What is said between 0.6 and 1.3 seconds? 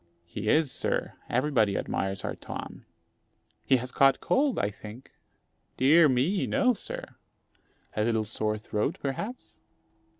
sir;